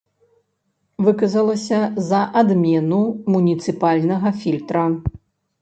[1.07, 3.03] Выказалася за адмену
[3.35, 4.83] муніцыпальнага фільтра.